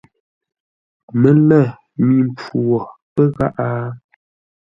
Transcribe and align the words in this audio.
Mələ 1.21 1.59
mi 2.05 2.17
mpfu 2.29 2.57
wo 2.69 2.79
pə́ 3.13 3.25
gháʼá? 3.35 3.67